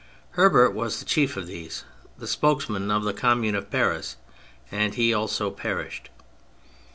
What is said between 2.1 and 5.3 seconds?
the spokesman of the Commune of Paris; and he